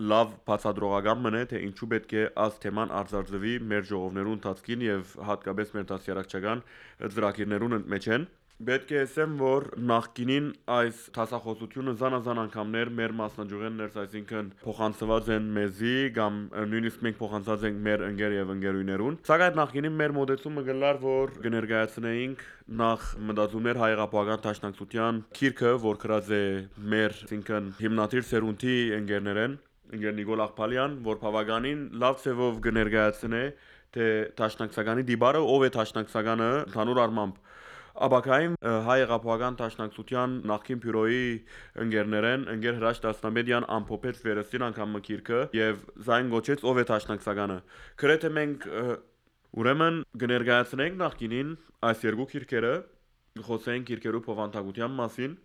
լավ 0.01 0.29
բացադրողական 0.49 1.19
մնե 1.23 1.41
թե 1.53 1.63
ինչու 1.69 1.89
պետք 1.95 2.13
է 2.17 2.23
աս 2.43 2.61
թեման 2.63 2.93
արձարծվի 2.99 3.57
մեր 3.73 3.89
ժողովներուն 3.93 4.39
ընթացքին 4.39 4.85
եւ 4.87 5.17
հատկապես 5.31 5.75
մեր 5.77 5.89
դասյարակչական 5.93 6.63
ծրագիրներուն 7.13 7.83
մեջ 7.93 8.09
են 8.17 8.31
Պետք 8.63 8.91
է 8.93 8.99
ասեմ, 9.01 9.31
որ 9.41 9.63
նախկինին 9.89 10.45
այս 10.71 10.99
տասախոսությունը 11.15 11.93
զանազան 11.99 12.39
անգամներ 12.43 12.91
մեր 12.99 13.15
մասնաճյուղերներս, 13.19 13.97
այսինքն 14.03 14.51
փոխանցված 14.61 15.31
են 15.35 15.49
մեզի 15.57 15.95
կամ 16.17 16.37
նույնիսկ 16.73 17.03
մենք 17.07 17.17
փոխանցած 17.23 17.65
ենք 17.69 17.81
մեր 17.87 18.05
ընկեր 18.07 18.37
եւ 18.37 18.53
ընկերուներուն։ 18.53 19.17
Սակայն 19.31 19.59
նախկինին 19.59 19.97
մեր 20.03 20.15
մոդեցումը 20.19 20.65
գլար, 20.69 21.01
որ 21.03 21.35
կներկայացնեինք 21.47 22.47
նախ 22.83 23.11
մտածումներ 23.33 23.83
հայեղապահական 23.83 24.45
տաշնակցության 24.47 25.21
քիրքը, 25.41 25.75
որ 25.89 26.01
գրած 26.05 26.33
է 26.37 26.43
մեր, 26.93 27.19
այսինքն 27.27 27.69
հիմնադիր 27.83 28.27
սերունդի 28.31 28.79
ընկերներեն, 29.01 29.61
ընկեր 29.93 30.13
Նիկոլ 30.19 30.43
Աղբալյան, 30.47 30.97
որ 31.07 31.17
բավականին 31.23 31.81
լավ 32.03 32.19
ծևով 32.23 32.59
կներկայացնե 32.67 33.43
թե 33.93 34.07
տաշնակցականի 34.39 35.03
դիբարը 35.09 35.41
ով 35.53 35.65
է 35.67 35.69
տաշնակցականը 35.77 36.49
ընդհանուր 36.63 37.01
առմամբ 37.03 37.41
Աբակայում 37.93 38.53
հայ 38.87 38.93
եղապահական 39.03 39.57
տաշնակցության 39.59 40.31
նախկին 40.49 40.79
բյուրոյի 40.81 41.25
ընկերներեն 41.83 42.45
ընկեր 42.53 42.79
հրաշ 42.79 43.01
դասնամեդիան 43.03 43.67
ամփոփեց 43.75 44.23
վերստին 44.25 44.65
անգամ 44.67 44.95
մկիրքը 44.97 45.41
եւ 45.59 45.83
զայն 46.07 46.31
գոչեց 46.33 46.65
ով 46.71 46.81
է 46.81 46.85
տաշնակցականը 46.89 47.59
գրեթե 48.01 48.31
մենք 48.39 48.67
ուրեմն 49.61 50.01
կներկայացնենք 50.23 50.99
նախկինին 51.03 51.53
այս 51.93 52.03
երկու 52.09 52.29
քիրքերը 52.33 52.73
խոսենք 53.45 53.87
քիրքերու 53.93 54.25
փոխանցակության 54.25 54.97
մասին 55.03 55.37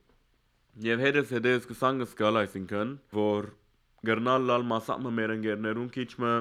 եւ 0.88 1.04
հետս 1.04 1.36
հետս 1.36 1.68
կսանգ 1.68 2.08
սկալ 2.08 2.40
այսինքն 2.48 2.96
որ 3.18 3.52
գրնալ 4.06 4.48
լալ 4.48 4.64
մասամը 4.72 5.12
մեր 5.18 5.34
ընկերներուն 5.38 5.90
քիչմը 5.96 6.32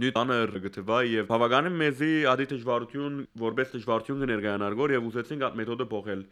նյութաներ 0.00 0.52
գտվա 0.64 0.98
եւ 1.10 1.26
բավականին 1.28 1.74
մեզի 1.80 2.12
ադի 2.30 2.46
դժվարություն 2.54 3.16
որպես 3.42 3.72
դժվարություն 3.74 4.22
կներկայանար 4.24 4.76
գոր 4.80 4.94
եւ 4.94 5.08
ուզեցինք 5.10 5.44
այդ 5.48 5.58
մեթոդը 5.60 5.86
փոխել 5.90 6.22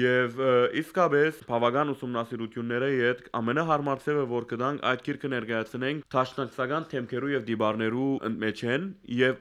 եւ 0.00 0.40
իսկապես 0.80 1.38
բավական 1.50 1.92
ուսումնասիրությունները 1.94 2.90
իդ 2.96 3.22
ամենահարմար 3.40 4.02
ծավը 4.06 4.24
որ 4.30 4.48
կդանք 4.52 4.84
այդ 4.90 5.04
քիրքը 5.06 5.30
ներկայացնենք 5.34 6.04
տաշնակցական 6.14 6.86
թեմքերու 6.90 7.32
եւ 7.34 7.46
դիբարներու 7.50 8.10
մեջ 8.42 8.62
են 8.74 8.90
եւ 9.20 9.40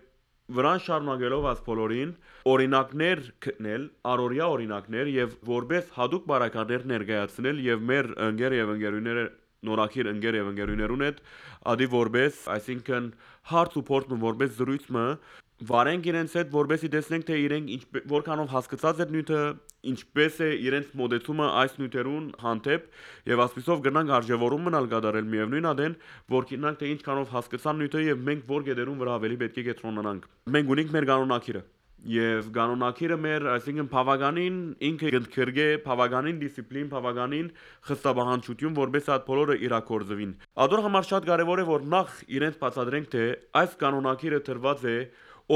վրան 0.50 0.80
շարունակելով 0.82 1.44
աս 1.50 1.60
բոլորին 1.66 2.14
օրինակներ 2.50 3.20
գտնել, 3.46 3.84
առօրյա 4.14 4.46
օրինակներ 4.54 5.12
եւ 5.14 5.36
որբես 5.50 5.92
հadoop 5.98 6.26
բարականներ 6.32 6.88
ներկայացնել 6.90 7.62
եւ 7.66 7.84
մեր 7.92 8.10
ընկեր 8.30 8.56
եւ 8.58 8.72
ընկերուները 8.74 9.26
նորակիր 9.68 10.10
ընկեր 10.14 10.40
եւ 10.40 10.50
ընկերուներուն 10.54 11.06
հետ 11.08 11.22
ադի 11.74 11.88
որբես 11.96 12.40
այսինքն 12.56 13.12
հարց 13.52 13.78
ու 13.80 13.86
փորձը 13.90 14.20
որպես 14.24 14.58
զրույցը 14.60 15.06
վարենք 15.70 16.06
իրենց 16.08 16.36
հետ 16.40 16.52
որբեսի 16.54 16.90
տեսնենք 16.94 17.26
թե 17.28 17.38
իրենք 17.44 17.98
որքանով 18.08 18.52
հասկացած 18.54 19.00
են 19.04 19.10
նյութը 19.16 19.40
ինչպես 19.92 20.38
է 20.46 20.48
իրենց 20.70 20.94
մոդեցումը 21.02 21.48
այս 21.60 21.74
նյութերուն 21.82 22.30
հանդեպ 22.44 22.86
եւ 23.32 23.44
ասպիսով 23.46 23.84
գնանք 23.90 24.14
արժեվորում 24.20 24.64
մնալ 24.70 24.88
կատարել 24.94 25.28
միևնույն 25.34 25.70
ադեն 25.74 25.98
որ 26.36 26.48
գնանք 26.54 26.80
թե 26.80 26.94
ինչքանով 26.96 27.36
հասկացան 27.36 27.84
նյութը 27.84 28.06
եւ 28.08 28.24
մենք 28.30 28.48
որ 28.56 28.66
գեդերուն 28.70 29.04
վրա 29.04 29.20
ավելի 29.20 29.40
պետք 29.44 29.60
է 29.60 29.66
կետրոնանանք 29.68 30.32
մենք 30.56 30.74
ունենք 30.78 30.96
մեր 30.96 31.10
կանոնակիրը 31.12 31.64
Եվ 32.08 32.46
կանոնակիրը 32.56 33.16
մեր, 33.20 33.46
այսինքն 33.58 33.88
բավականին 33.92 34.60
ինքը 34.88 35.10
ընդգրկե 35.20 35.66
բավականին 35.84 36.38
դիսցիպլին, 36.40 36.86
բավականին 36.94 37.50
խստաբանություն, 37.90 38.78
որպես 38.80 39.10
այդ 39.16 39.26
բոլորը 39.28 39.58
իրակորձվին։ 39.68 40.32
Ադոր 40.64 40.84
համար 40.86 41.10
շատ 41.10 41.28
կարևոր 41.28 41.60
է 41.60 41.66
որ 41.68 41.84
նախ 41.92 42.14
իրենց 42.40 42.60
բացատրենք 42.64 43.12
թե 43.16 43.26
այս 43.60 43.76
կանոնակիրը 43.84 44.40
տրված 44.48 44.88
է 44.88 44.96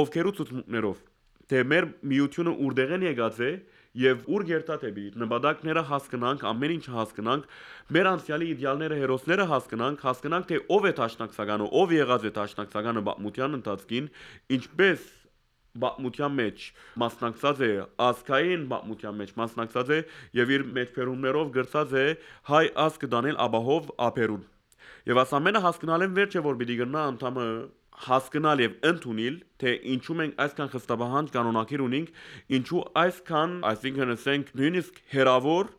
ովքերու 0.04 0.36
ցուցմունքներով, 0.44 1.00
թե 1.48 1.64
մեր 1.72 1.90
միությունը 2.12 2.58
ուրդեղեն 2.68 3.08
եկած 3.08 3.40
է 3.40 3.52
եւ 4.04 4.24
ուր 4.36 4.46
գերտատեբի 4.50 5.04
նպատակները 5.22 5.82
հասկանանք, 5.86 6.46
ամեն 6.50 6.72
ինչ 6.76 6.86
հասկանանք, 6.98 7.44
մեր 7.94 8.08
անցյալի 8.10 8.48
իդեալները, 8.58 8.96
հերոսները 9.04 9.46
հասկանանք, 9.54 10.06
հասկանանք 10.10 10.48
թե 10.50 10.62
ով 10.74 10.88
է 10.90 10.94
տաշնակցականը, 10.98 11.68
ով 11.78 11.94
եղած 11.94 12.26
է 12.26 12.32
տաշնակցականը 12.40 13.04
բացմության 13.06 13.60
ընթացքին, 13.60 14.10
ինչպես 14.58 15.06
բացմության 15.82 16.34
մեջ 16.38 16.64
մասնակցած 17.02 17.62
է 17.68 17.70
ասկային 18.08 18.66
բացմության 18.74 19.16
մեջ 19.22 19.32
մասնակցած 19.42 19.94
է 19.94 20.00
եւ 20.40 20.52
իր 20.58 20.66
մեջբերումներով 20.78 21.54
գրծած 21.58 21.96
է 22.02 22.06
հայ 22.50 22.66
ասկ 22.86 23.06
դանել 23.14 23.40
աբահով 23.48 23.94
ափերուն 24.08 24.44
եւ 25.10 25.22
աս 25.24 25.34
ամենը 25.40 25.64
հասկանալ 25.64 26.06
են 26.08 26.14
վերջը 26.20 26.44
որ 26.46 26.60
պիտի 26.62 26.78
գնա 26.84 27.06
անդամը 27.14 27.48
հասկանալ 28.04 28.62
եւ 28.64 28.78
ընդունել 28.90 29.36
թե 29.64 29.74
ինչու 29.94 30.16
մենք 30.20 30.40
այսքան 30.46 30.72
խստաբահանջ 30.74 31.34
կանոնակիր 31.34 31.84
ունենք 31.88 32.24
ինչու 32.58 32.84
այսքան 33.04 33.56
այսինքն 33.74 34.14
ասենք 34.14 34.54
նույնիսկ 34.62 35.02
հերավոր 35.14 35.70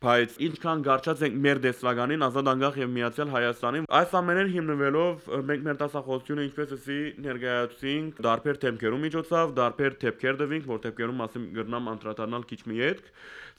Բայց 0.00 0.38
ինչքան 0.40 0.82
գարչած 0.84 1.22
ենք 1.26 1.34
մեր 1.44 1.58
դեսլագանին 1.60 2.22
ազատ 2.24 2.46
անկախ 2.54 2.76
եւ 2.80 2.92
միացյալ 2.94 3.32
Հայաստանին, 3.34 3.88
այս 3.98 4.14
ամենեն 4.16 4.48
հիմնվելով 4.54 5.26
մենք 5.50 5.66
մեր 5.66 5.78
տասախոսությունը 5.82 6.46
ինչպես 6.46 6.72
էսի 6.76 6.96
ներկայացուցինք 7.26 8.22
դարբեր 8.24 8.60
թեմքերու 8.64 9.02
միջոցով, 9.04 9.52
դարբեր 9.60 9.98
թեփքեր 10.06 10.40
դվինք, 10.40 10.66
որ 10.72 10.82
թեփքերու 10.88 11.18
մասին 11.20 11.46
գրնամ 11.60 11.92
անդրադառնալ 11.92 12.48
քիչ 12.48 12.60
մի 12.72 12.80
յետք, 12.80 13.14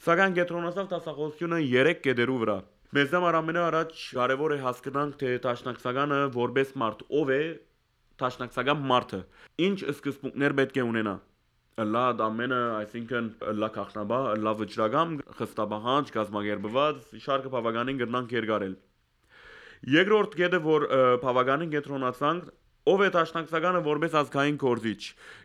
սակայն 0.10 0.38
կենտրոնացավ 0.42 0.92
տասախոսությունը 0.98 1.64
3 1.78 1.98
կետերու 2.10 2.42
վրա։ 2.42 2.60
Մեզ 2.98 3.18
համար 3.22 3.42
ամենաառաջ 3.46 4.06
կարևոր 4.18 4.56
է 4.58 4.62
հասկանանք 4.66 5.20
թե 5.22 5.36
տաշնակցականը 5.46 6.24
որբես 6.42 6.78
մարդ 6.82 7.10
ով 7.22 7.36
է 7.38 7.44
տաշնակցական 8.18 8.88
մարդը։ 8.90 9.26
Ինչ 9.70 9.78
սկզբունքներ 9.94 10.58
պետք 10.58 10.82
է 10.82 10.90
ունենա 10.90 11.22
լա 11.80 12.06
ամենը, 12.28 12.62
այսինքն 12.82 13.28
լա 13.62 13.70
քախնաբա, 13.76 14.18
լա 14.44 14.54
վճռագամ, 14.60 15.14
խստաբահանջ, 15.40 16.16
գազագերբված, 16.18 17.04
շարքը 17.26 17.52
բավականին 17.56 18.02
գրնանք 18.02 18.34
երկարել։ 18.38 18.74
Երկրորդ 19.92 20.36
կետը, 20.42 20.60
որ 20.68 20.88
բավականին 21.24 21.72
կենտրոնացանք, 21.72 22.50
ով 22.90 23.02
է 23.06 23.10
տաշնակցականը 23.14 23.80
որպես 23.86 24.16
ազգային 24.22 24.56
կորզիչ 24.62 25.02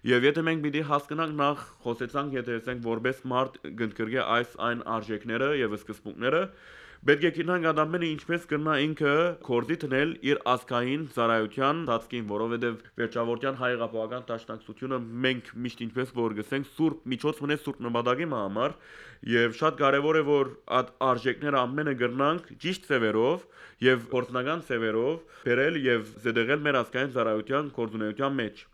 եւ 0.09 0.25
եթե 0.25 0.45
մենք 0.47 0.63
պիտի 0.65 0.83
հասկանանք 0.89 1.35
նախ 1.41 1.65
խոսեցանք 1.85 2.37
եթե 2.37 2.55
ասենք 2.61 2.87
որպես 2.87 3.19
մարդ 3.33 3.59
գտնկրգե 3.81 4.23
այս 4.37 4.55
այն 4.69 4.81
արժեքները 4.97 5.51
եւ 5.61 5.77
սկզբունքները 5.77 6.41
Պետք 7.05 7.25
է 7.29 7.31
գտնանք 7.37 7.67
Ադամենը 7.71 8.07
ինչպես 8.09 8.45
կնա 8.51 8.75
ինքը 8.83 9.11
կորզի 9.47 9.77
տնել 9.83 10.13
իր 10.31 10.39
ազգային 10.53 11.03
ծառայության 11.17 11.83
դասկին, 11.91 12.23
որովհետև 12.31 12.79
վերջավորության 13.01 13.59
հայեղապահական 13.61 14.25
դաշնակցությունը 14.31 15.01
մենք 15.27 15.51
միշտ 15.67 15.83
ինչպես 15.87 16.15
որ 16.17 16.37
գսենք 16.41 16.71
սուրբ 16.77 17.05
միջոց 17.13 17.43
մնե 17.45 17.59
սուրբ 17.67 17.83
նպատակի 17.87 18.29
համար 18.33 18.77
եւ 19.37 19.59
շատ 19.61 19.79
կարեւոր 19.83 20.21
է 20.21 20.25
որ 20.31 20.53
այդ 20.79 20.95
արժեքները 21.11 21.61
ամենը 21.67 21.95
գրնանք 22.01 22.49
ճիշտ 22.65 22.89
ծևերով 22.91 23.45
եւ 23.87 24.09
փորձնական 24.15 24.65
ծևերով 24.71 25.21
բերել 25.45 25.79
եւ 25.85 26.09
զդեղել 26.25 26.65
մեր 26.67 26.81
ազգային 26.81 27.15
ծառայության 27.17 27.71
կորձունեության 27.77 28.41
մեջ 28.41 28.65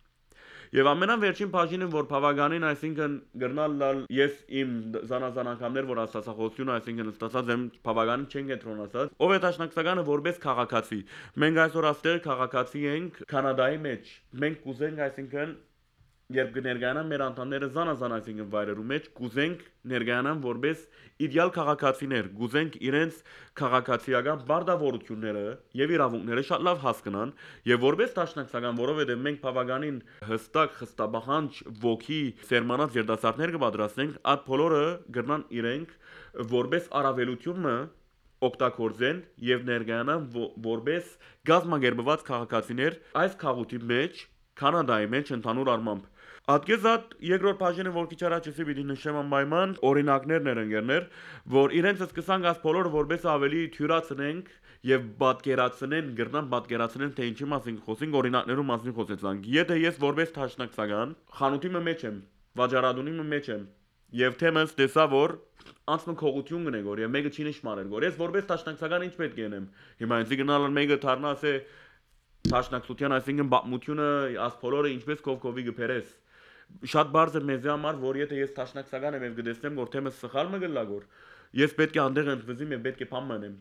Եվ 0.73 0.89
ամենավերջին 0.89 1.51
բաժինը 1.53 1.87
որ 1.93 2.07
բավականին, 2.09 2.63
այսինքն 2.65 3.17
գրնալ 3.43 3.75
լալ 3.81 3.99
ես 4.17 4.37
իմ 4.61 4.71
զանազան 5.11 5.51
անգամներ 5.51 5.89
որ 5.91 5.99
աստծախոսությունը, 6.07 6.77
այսինքն 6.81 7.11
ստացած 7.13 7.51
եմ 7.53 7.67
բավականին 7.89 8.25
չեն 8.33 8.49
կենտրոնացած, 8.53 9.13
ով 9.27 9.35
է 9.37 9.39
տաշնակցականը 9.45 10.05
որպես 10.07 10.41
քաղաքացի։ 10.47 11.01
Մենք 11.45 11.61
այսօր 11.67 11.89
աստեղ 11.93 12.23
քաղաքացի 12.29 12.87
ենք 12.95 13.21
Կանադայի 13.35 13.83
մեջ։ 13.85 14.15
Մենք 14.47 14.65
կուզենք 14.65 15.05
այսինքն 15.13 15.55
երբ 16.37 16.51
կներկայանան 16.57 17.09
մեր 17.13 17.23
անդամները 17.27 17.69
զանազան 17.75 18.15
այսինքն 18.17 18.49
վայրերու 18.53 18.85
մեջ, 18.91 19.05
կուզենք 19.19 19.63
ներկայանան 19.93 20.43
որպես 20.45 20.83
իդեալ 21.27 21.53
քաղաքացիներ, 21.57 22.29
կուզենք 22.39 22.77
իրենց 22.89 23.19
քաղաքացիական 23.61 24.45
բարդավորությունները 24.51 25.45
եւ 25.83 25.95
իրավունքները 25.97 26.45
շատ 26.51 26.67
լավ 26.69 26.83
հասկանան 26.87 27.33
եւ 27.73 27.83
որպես 27.87 28.15
տաշնակցական, 28.19 28.79
որովհետեւ 28.83 29.23
մենք 29.27 29.41
բավականին 29.47 29.99
հստակ 30.33 30.77
խստաբախանջ 30.83 31.63
ոգի 31.87 32.21
սերմանած 32.53 33.01
երդասարտներ 33.03 33.55
կպատրաստենք, 33.57 34.21
այդ 34.33 34.45
բոլորը 34.53 34.85
գրնան 35.19 35.47
իրենք 35.63 35.97
որպես 36.53 36.93
առավելությունը 37.03 37.77
օգտագործեն 38.43 39.19
եւ 39.53 39.65
ներկայանան 39.69 40.25
որպես 40.67 41.11
գազագերբված 41.47 42.25
քաղաքացիներ 42.27 42.97
այս 43.23 43.37
քաղուտի 43.43 43.83
մեջ 43.93 44.23
Կանադայի 44.61 45.07
մեջ 45.13 45.31
ընդհանուր 45.39 45.69
առմամբ 45.73 46.09
Ատկեզատ 46.51 47.13
երկրորդ 47.23 47.59
բաժինը 47.61 47.91
որ 47.95 48.07
քիչ 48.11 48.19
առաջ 48.27 48.47
էսի 48.51 48.65
պիտի 48.67 48.85
նշեմ 48.89 49.19
անպայման 49.21 49.75
օրինակներն 49.87 50.49
են 50.53 50.61
ընկերներ, 50.63 51.05
որ 51.55 51.75
իրենց 51.79 52.01
սկսան 52.09 52.47
գաս 52.47 52.57
բոլորը 52.65 52.91
որպես 52.95 53.27
ավելի 53.33 53.61
թյուրացնենք 53.77 54.49
եւ 54.91 55.05
պատկերացնեն, 55.21 56.09
գրնան 56.19 56.49
պատկերացնեն 56.55 57.13
թե 57.15 57.29
ինչի 57.31 57.47
մասին 57.53 57.77
խոսենք, 57.87 58.17
օրինակներու 58.23 58.67
մասին 58.73 58.97
խոսեցանք։ 58.97 59.47
Եթե 59.55 59.77
ես 59.83 60.01
որպես 60.03 60.35
ճաշնակցական 60.41 61.15
խանութի 61.39 61.71
մեջ 61.79 62.03
եմ, 62.11 62.19
վաճառադունի 62.59 63.15
մեջ 63.31 63.53
եմ, 63.55 63.63
եւ 64.19 64.35
թեմս 64.43 64.75
տեսա 64.83 65.07
որ 65.15 65.37
անցնում 65.95 66.19
քողություն 66.21 66.67
գնենք 66.69 66.91
որ 66.91 67.05
եւ 67.05 67.13
մեկը 67.15 67.31
չի 67.33 67.47
նշмарել 67.47 67.87
որ 67.93 68.05
ես 68.09 68.19
որպես 68.19 68.49
ճաշնակցական 68.51 69.07
ինչ 69.07 69.15
պետք 69.23 69.39
է 69.39 69.43
ենեմ։ 69.47 69.71
Հիմա 70.03 70.19
ինձ 70.27 70.35
գնալ 70.43 70.67
մեկը 70.75 70.99
դառնա 71.07 71.33
ասե 71.39 71.55
ճաշնակցության, 72.53 73.15
այսինքն 73.17 73.51
բամությունը, 73.55 74.09
ասփոլորը 74.43 74.93
ինչպես 74.99 75.25
կովկովի 75.31 75.65
գբերես 75.71 76.13
շատ 76.93 77.13
բարձ 77.15 77.37
է 77.39 77.43
մեզ 77.49 77.69
համար, 77.73 78.01
որ 78.03 78.19
եթե 78.23 78.41
ես 78.41 78.55
տաշնակցական 78.57 79.17
եմ 79.19 79.27
եւ 79.29 79.37
գտեսնեմ, 79.39 79.79
որ 79.83 79.93
թեմը 79.93 80.13
սխալ 80.19 80.51
մը 80.53 80.61
գլագոր, 80.63 81.07
ես 81.63 81.77
պետք 81.79 81.99
է 81.99 82.03
անդեղ 82.03 82.31
ընդվզիմ 82.33 82.75
եւ 82.77 82.83
պետք 82.87 83.03
է 83.03 83.09
փամմանեմ։ 83.13 83.57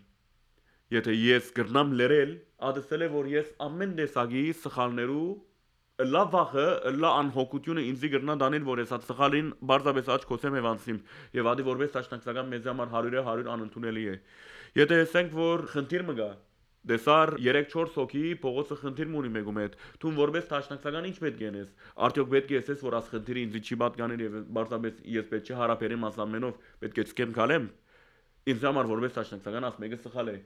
Եթե 0.91 1.15
ես 1.15 1.51
գրնամ 1.55 1.95
լերել, 2.01 2.33
ադսել 2.71 3.05
է 3.05 3.09
որ 3.11 3.31
ես 3.31 3.51
ամեն 3.67 3.95
տեսակի 4.01 4.43
սխալներու 4.61 5.29
լավ 6.01 6.29
վախը, 6.33 6.65
լա 6.97 7.09
անհոգությունը 7.21 7.81
ինձի 7.91 8.09
գրնա 8.15 8.35
դանիլ 8.41 8.63
որ 8.67 8.81
ես 8.81 8.93
այդ 8.95 9.03
սխալին 9.07 9.49
բարձրապես 9.71 10.07
աչք 10.15 10.29
կոսեմ 10.31 10.55
եւ 10.57 10.67
անցիմ 10.71 11.01
եւ 11.37 11.49
ադի 11.51 11.65
որպես 11.67 11.93
տաշնակցական 11.95 12.49
մեզ 12.51 12.69
համար 12.71 12.93
100-ը 12.95 13.23
100 13.27 13.51
անընդունելի 13.55 14.05
է։ 14.11 14.15
Եթե 14.81 14.99
ասենք 15.05 15.35
որ 15.37 15.65
խնդիր 15.75 16.05
մը 16.07 16.15
գա, 16.21 16.29
Դեսար 16.89 17.31
3-4 17.37 17.91
հոգի 17.93 18.21
փողոցը 18.41 18.75
խնդիր 18.81 19.09
ունի 19.21 19.29
մեկում 19.35 19.59
հետ։ 19.61 19.75
Դու 20.01 20.11
որպես 20.17 20.47
տաշնակցական 20.49 21.07
ինչ 21.11 21.17
պետք 21.21 21.41
է 21.41 21.49
անես։ 21.51 21.73
Արդյոք 22.07 22.31
պետք 22.31 22.51
է 22.51 22.59
ասես, 22.61 22.81
որ 22.87 22.97
աս 22.97 23.11
խնդիրը 23.11 23.43
ինձ 23.45 23.57
չի 23.61 23.77
պատկանել 23.81 24.23
եւ 24.25 24.37
բարձրապես 24.57 25.01
ես 25.13 25.29
պետք 25.31 25.51
է 25.51 25.59
հարաբերեմ 25.61 26.07
ասամենով, 26.09 26.55
պետք 26.81 27.01
է 27.01 27.05
սկեմ 27.11 27.35
գալեմ։ 27.37 27.67
Ինձ 28.51 28.65
համար 28.65 28.91
որպես 28.91 29.17
տաշնակցական 29.21 29.67
աս 29.69 29.81
մեկը 29.85 29.99
սխալ 30.01 30.31
է։ 30.31 30.37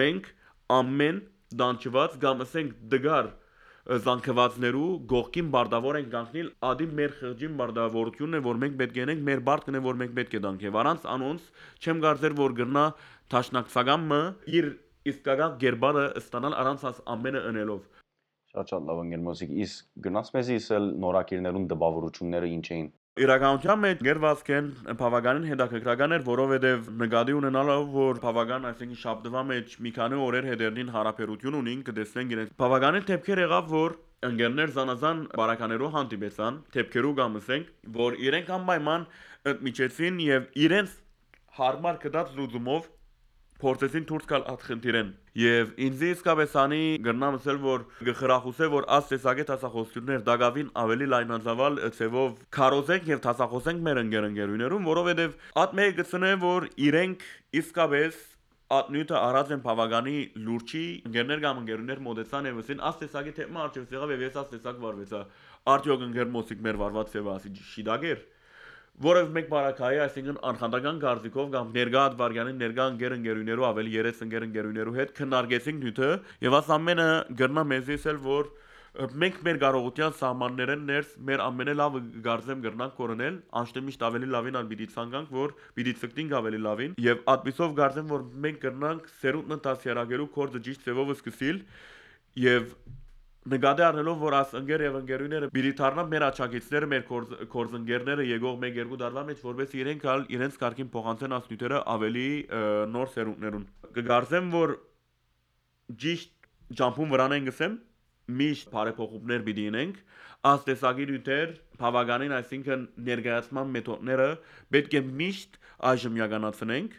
Մենք 0.00 0.30
ամեն 0.76 1.18
դանչված 1.60 2.16
կամ 2.24 2.46
ասենք 2.46 2.78
դգար 2.96 3.28
զանգվածներու 3.86 4.86
գողքին 5.10 5.50
բարդավոր 5.54 5.98
են 6.00 6.08
կանգնել 6.10 6.48
ադի 6.68 6.86
մեր 6.98 7.12
խղճին 7.20 7.52
բարդավորությունն 7.60 8.38
է 8.38 8.40
որ 8.46 8.58
մենք 8.62 8.80
պետք 8.80 8.96
է 8.96 9.04
ենք 9.12 9.20
մեր 9.28 9.42
բարդն 9.46 9.78
է 9.78 9.82
որ 9.84 10.00
մենք 10.00 10.16
պետք 10.16 10.34
է 10.34 10.40
դանք 10.46 10.64
եւ 10.66 10.78
առանց 10.82 11.06
անոնց 11.12 11.44
չեմ 11.86 12.00
կարծեր 12.06 12.34
որ 12.40 12.56
գրնա 12.58 12.84
տաշնակցականը 13.36 14.20
իր 14.58 14.68
իսկական 15.12 15.56
գերբանը 15.62 16.04
ստանալ 16.22 16.58
առանց 16.62 16.86
աս 16.90 17.00
ամենը 17.16 17.42
ընելով 17.52 18.04
շատ 18.56 18.72
շատ 18.74 18.86
լավ 18.90 19.02
ընկեր 19.06 19.24
մոսիկ 19.30 19.56
իսկ 19.66 20.04
գնաց 20.06 20.30
մեզի 20.36 20.60
իսել 20.62 20.86
նորակիրներուն 21.06 21.66
դպավորությունները 21.72 22.54
ինչ 22.58 22.66
էին 22.76 22.88
Իրականության 23.16 23.78
մեջ 23.80 24.00
գերվածքեն 24.04 24.66
բավականին 25.00 25.44
հետաքրքրական 25.48 26.14
էր, 26.16 26.24
որովհետև 26.26 26.88
նկատի 27.00 27.36
ունենալով, 27.36 27.86
որ 27.94 28.18
բավական, 28.20 28.66
այսինքն 28.70 28.98
շաբթվա 29.02 29.44
մեջ 29.50 29.76
մի 29.86 29.92
քանի 29.96 30.18
օրեր 30.24 30.48
հետերնին 30.50 30.90
հարաբերություն 30.96 31.56
ունին, 31.62 31.84
կտեսնենք 31.86 32.34
իրենց 32.36 32.52
բավականին 32.60 33.06
դեպքեր 33.08 33.42
եղավ, 33.46 33.72
որ 33.72 33.96
ընկերներ 34.28 34.74
զանազան 34.76 35.22
բարականերով 35.40 35.96
հանդիպեցան, 35.96 36.60
դեպքերու 36.76 37.14
գամսենք, 37.22 37.72
որ 37.96 38.20
իրենք 38.26 38.52
անպայման 38.56 39.08
ընդմիջեցին 39.56 40.20
եւ 40.26 40.46
իրենց 40.66 40.94
հարմար 41.56 42.00
կդած 42.04 42.36
լուծումով 42.36 42.92
փորձեցին 43.62 44.06
դուրս 44.10 44.28
գալ 44.30 44.46
այդ 44.52 44.64
խնդիրեն 44.66 45.10
եւ 45.40 45.72
ինձ 45.86 46.04
իսկապես 46.10 46.54
անի 46.62 46.80
գրնամ 47.06 47.36
ասել 47.38 47.58
որ 47.64 47.84
գխրախուսե 48.08 48.68
որ 48.76 48.86
աս 48.96 49.10
տեսակետ 49.12 49.52
հասախոսություններ 49.54 50.22
դակավին 50.28 50.70
ավելի 50.84 51.10
լայնածավալ 51.16 51.82
ցևով 51.96 52.38
քարոզենք 52.56 53.10
եւ 53.12 53.26
հասախոսենք 53.26 53.84
մեր 53.88 54.00
ընկերներուն 54.04 54.88
որովհետեւ 54.92 55.36
այդ 55.64 55.76
մեկ 55.80 56.00
գցնե 56.00 56.32
որ 56.46 56.70
իրենք 56.88 57.28
իսկապես 57.62 58.24
Ատնյութը 58.66 59.14
առած 59.14 59.50
են 59.54 59.60
բավականի 59.62 60.14
լուրջի 60.42 60.80
ընկերներ 61.06 61.42
կամ 61.44 61.58
ընկերուներ 61.60 62.00
մոդեցան 62.02 62.48
եւ 62.48 62.56
ասին 62.62 62.80
աս 62.88 62.96
տեսակի 63.02 63.34
թեմա 63.36 63.60
արջև 63.62 63.92
եղավ 63.94 64.14
եւ 64.16 64.24
ես 64.26 64.38
աս 64.40 64.48
տեսակ 64.56 64.80
վարվեցա 64.82 65.20
արդյոք 65.76 66.02
ընկեր 66.06 66.32
մոսիկ 66.34 66.64
մեր 66.66 66.80
վարված 66.80 67.12
ծեվը 67.14 67.30
ասի 67.36 67.52
շիդագեր 67.76 68.24
որով 69.04 69.32
մեկ 69.36 69.48
բարակայի, 69.52 69.98
այսինքն 70.06 70.36
անխանդական 70.50 71.00
գարձիկով 71.02 71.48
կամ 71.52 71.72
ներգա 71.76 72.04
Ադվարյանի 72.10 72.52
ներգա 72.60 72.84
ընկեր 72.92 73.14
ընկերուներու 73.16 73.66
ավելի 73.68 73.92
երես 73.92 74.22
ընկեր 74.24 74.46
ընկերուներու 74.46 74.94
հետ 74.96 75.12
քննարկեցինք 75.18 75.82
նյութը 75.82 76.08
եւ 76.46 76.56
աս 76.56 76.70
ամենը 76.76 77.08
գրնա 77.40 77.64
մեզից 77.76 78.06
էլ 78.12 78.20
որ 78.24 78.48
մենք 78.96 79.40
մեր 79.44 79.58
կարողության 79.60 80.14
սահմաններեն 80.16 80.84
ներս 80.88 81.08
մեր 81.28 81.42
ամենալավ 81.44 81.96
գարձեմ 82.24 82.62
գրնանք 82.64 82.94
կորոնել 82.96 83.34
անշտեմիշտ 83.60 84.04
ավելի 84.08 84.30
լավին 84.32 84.56
ան 84.60 84.70
պիտի 84.70 84.86
ցանկանք 84.94 85.34
որ 85.36 85.52
պիտի 85.76 85.94
ցկտինք 86.00 86.36
ավելի 86.40 86.60
լավին 86.66 86.94
եւ 87.04 87.20
ադմիսով 87.36 87.74
գարձեմ 87.80 88.14
որ 88.16 88.24
մենք 88.46 88.62
գրնանք 88.64 89.10
սերունդն 89.20 89.62
տասյարակերու 89.66 90.30
կորձը 90.38 90.62
ճիշտ 90.68 90.88
ծևով 90.88 91.12
սկսիլ 91.16 91.60
եւ 92.46 92.72
նկատի 93.46 93.84
առնելով 93.86 94.22
որ 94.24 94.34
աս 94.40 94.54
ընկեր 94.58 94.82
եւ 94.82 94.96
ընկերուները 95.00 95.48
պիտի 95.54 95.70
դառնան 95.78 96.08
մեր 96.12 96.24
աչակիցները 96.26 96.86
մեր 96.92 97.04
կորզընկերները 97.52 98.24
եկող 98.26 98.56
1-2 98.66 98.98
տարվա 99.02 99.22
մեջ 99.28 99.44
որպես 99.46 99.76
իրենք 99.80 100.06
ալ 100.12 100.24
իրենց 100.36 100.58
կարգին 100.62 100.90
փոխանցեն 100.96 101.36
աս 101.36 101.46
նյութերը 101.52 101.82
ավելի 101.94 102.26
նոր 102.96 103.12
սերունդներուն 103.14 103.66
կգարձեմ 103.98 104.50
որ 104.56 104.74
ճիշտ 106.06 106.32
ջամփուն 106.80 107.12
վրան 107.14 107.36
են 107.36 107.48
գսեմ 107.50 107.78
միշտ 108.42 108.70
բարեփոխումներ 108.74 109.46
պիտի 109.46 109.66
ունենք 109.70 110.02
աս 110.50 110.66
տեսակի 110.66 111.06
նյութեր 111.12 111.56
բավականին 111.86 112.34
այսինքն 112.42 112.86
ներկայացման 113.06 113.74
մեթոդները 113.76 114.28
պետք 114.74 114.96
է 114.98 115.02
միշտ 115.22 115.58
այժմ 115.90 116.18
իրականացնենք 116.18 116.96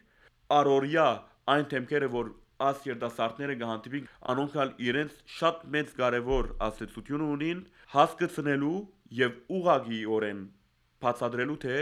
առօրյա 0.58 1.08
այն 1.52 1.68
թեմքերը 1.74 2.10
որ 2.16 2.32
աս 2.66 2.86
երդասարտները 2.88 3.56
կհանդիպին 3.62 4.08
անոնքալ 4.34 4.74
իրենց 4.88 5.18
շատ 5.38 5.64
մեծ 5.76 5.94
կարևոր 6.00 6.50
աստեցություն 6.68 7.26
ունին 7.28 7.64
հասկացնելու 7.94 8.78
եւ 9.20 9.36
ուղագիորեն 9.58 10.42
բացատրելու 11.06 11.58
թե 11.64 11.78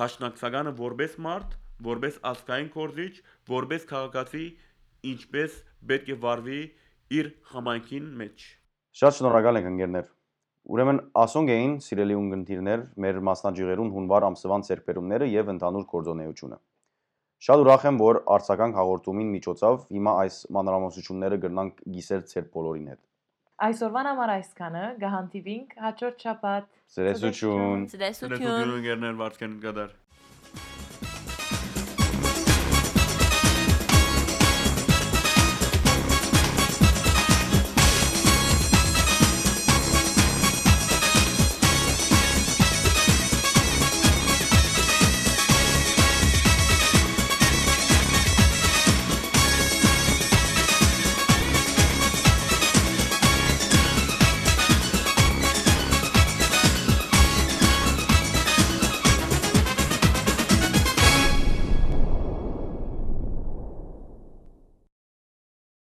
տաշնակցականը 0.00 0.72
որբես 0.80 1.16
մարդ, 1.26 1.56
որբես 1.90 2.20
ազգային 2.30 2.70
կորզիչ, 2.76 3.12
որբես 3.50 3.86
քաղաքացի 3.90 4.46
ինչպես 5.10 5.58
պետք 5.90 6.14
է 6.14 6.16
վարվի 6.24 6.62
իր 7.20 7.30
համայնքին 7.54 8.10
մեջ։ 8.20 8.48
Շատ 9.00 9.20
շնորհակալ 9.20 9.60
ենք 9.60 9.70
ընկերներ։ 9.72 10.10
Ուրեմն 10.70 10.98
ասոնք 11.24 11.52
էին 11.56 11.76
սիրելի 11.86 12.16
ունգընտիրներ 12.20 12.82
մեր 13.04 13.20
մասնաճյուղերուն 13.30 13.94
հունվար 13.96 14.26
ամսվան 14.28 14.66
ծերբերումները 14.68 15.30
եւ 15.32 15.54
ընդհանուր 15.54 15.86
կորձոնեությունը։ 15.94 16.58
Շատ 17.40 17.62
ուրախ 17.62 17.84
եմ, 17.88 17.98
որ 18.00 18.18
արցական 18.34 18.74
հաղորդումին 18.76 19.28
միջոցով 19.34 19.84
հիմա 19.94 20.12
այս 20.22 20.34
մանրամասնությունները 20.56 21.38
գրնանք 21.44 21.78
գիսել 21.94 22.24
ցեր 22.32 22.44
բոլորին 22.56 22.90
հետ։ 22.92 23.00
Այսօրվան 23.66 24.08
համար 24.10 24.32
այսքանը, 24.34 24.82
գահանտիվինք 25.00 25.72
հաջորդ 25.84 26.26
շաբաթ։ 26.26 26.68
Զրեսություն։ 26.96 27.88
Զրեսություն։ 27.94 28.44
Զրեսություն 28.44 28.84
գերներ 28.88 29.16
Վարդգեն 29.24 29.56
Գադար։ 29.64 29.96